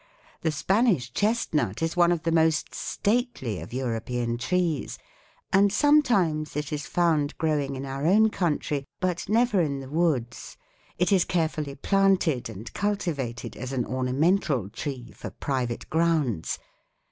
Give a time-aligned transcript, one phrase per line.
[0.41, 4.97] The Spanish chestnut is one of the most stately of European trees,
[5.53, 10.57] and sometimes it is found growing in our own country, but never in the woods.
[10.97, 16.57] It is carefully planted and cultivated as an ornamental tree for private grounds.